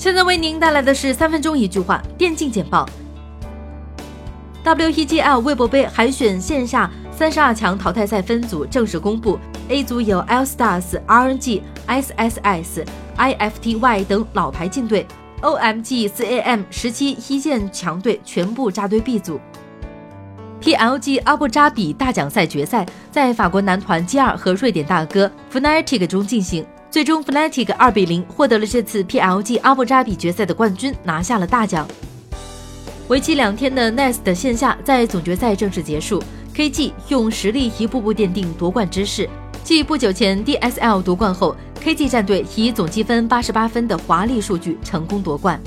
[0.00, 2.88] 现在为您带来的是三分钟一句话电竞简报。
[4.64, 9.38] WEGL 微博杯海选线下三十二强淘汰赛分组正式公布
[9.68, 12.86] ，A 组有 L Stars、RNG、SSS、
[13.18, 15.06] IFTY 等老牌劲队
[15.42, 19.38] ，OMG、CAM 十七一线强队全部扎堆 B 组。
[20.62, 26.64] PLG 阿布扎比大奖赛决赛在法国男团 G2 和瑞典大哥 Fnatic 中进行。
[26.90, 31.86] 最终，Fnatic 二比零获得了这次 PLG 阿布扎比决赛的冠军，拿下了大奖。
[33.06, 36.20] 为期两天的 Nest 线下在总决赛正式结束
[36.52, 39.30] ，KG 用实力一步步奠定夺冠之势。
[39.62, 45.60] 继不久前 DSL 夺冠后，KG 战队以总积分八十八分的华丽数据成功夺冠。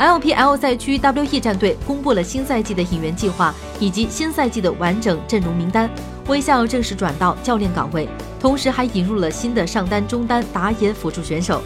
[0.00, 5.90] LPL 赛区 WE 战队公布了新赛季的引援计划以及新赛季的完整阵容名单，
[6.26, 8.08] 微笑正式转到教练岗位。
[8.40, 11.62] 同时还引入了新的上单、中单、打野辅助选手。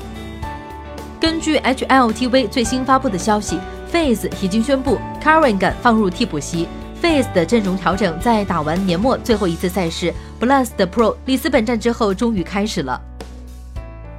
[1.20, 3.60] 根据 HLTV 最新发布的消息
[3.92, 6.66] ，FaZe 已经宣布 Karrigan 放入替补席。
[7.00, 13.00] FaZe 的阵容调整在打完年末最后一次赛事 Blast Pro 里斯本站之后终于开始了。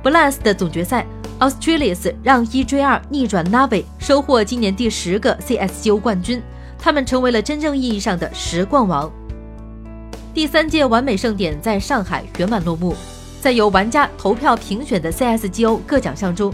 [0.02, 1.06] Blast 总决赛
[1.40, 6.42] ，Australis 让一追二逆转 Navi，收获今年第十个 CSGO 冠军，
[6.78, 9.12] 他们成为了真正意义上的十冠王。
[10.34, 12.96] 第三届完美盛典在上海圆满落幕，
[13.40, 16.54] 在由玩家投票评选的 CSGO 各奖项中，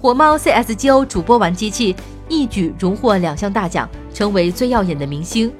[0.00, 1.96] 火猫 CSGO 主播玩机器
[2.28, 5.52] 一举荣获两项大奖，成为最耀眼的明星。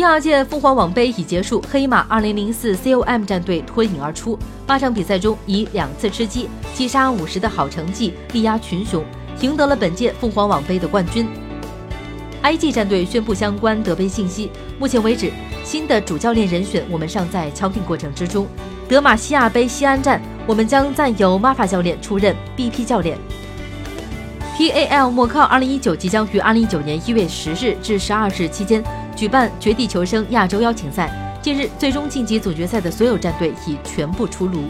[0.00, 9.04] 第二届凤凰网杯已结束，黑马2004 COM 战队脱颖而出，八场比赛中以两次吃鸡击杀五十的好成绩力压群雄，
[9.42, 11.28] 赢得了本届凤凰网杯的冠军。
[12.42, 15.30] IG 战队宣布相关得杯信息，目前为止。
[15.64, 18.46] 新的主教练人选，我们尚在敲定过程之中。
[18.88, 23.18] 德玛西亚杯西安站，我们将暂由 Mafa 教练出任 BP 教练。
[24.56, 28.82] PAL 莫靠2019即将于2019年1月10日至12日期间
[29.16, 31.10] 举办绝地求生亚洲邀请赛，
[31.42, 34.64] 近日最终晋级总决赛的所有战队已全部出炉。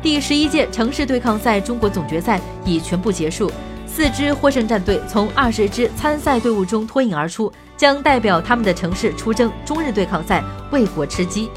[0.00, 3.50] 第十一届城市对抗赛中国总决赛已全部结束，
[3.86, 7.52] 四支获胜战队从二十支参赛队伍中脱颖而出。
[7.76, 10.42] 将代表他们的城市出征中日对抗赛，
[10.72, 11.48] 为国吃鸡。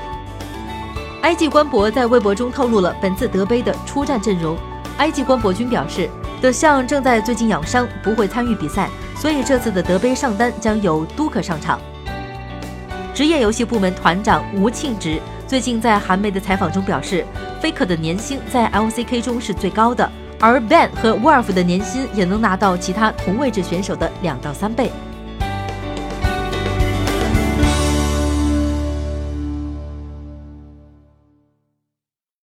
[1.23, 4.55] IG 官博在微博中透露了本次德杯的出战阵容。
[4.99, 6.07] IG 官博君表示，
[6.39, 8.87] 德相正在最近养伤，不会参与比赛，
[9.21, 11.79] 所以这次的德杯上单将由都可上场。
[13.13, 17.23] 职业游戏部门团长吴庆植最近在韩媒的采访中表示
[17.61, 24.91] ，Faker 的年薪在 LCK 中是最高的，而 Ben 和 Wolf 的年薪也能拿到其他同位置选手的两到三倍。